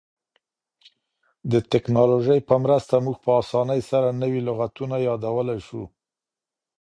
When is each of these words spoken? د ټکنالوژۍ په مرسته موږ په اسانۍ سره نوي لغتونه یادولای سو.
د 1.51 1.53
ټکنالوژۍ 1.71 2.39
په 2.49 2.55
مرسته 2.63 2.93
موږ 3.05 3.17
په 3.25 3.31
اسانۍ 3.41 3.81
سره 3.91 4.17
نوي 4.21 4.41
لغتونه 4.47 4.95
یادولای 5.07 5.59
سو. 5.67 5.83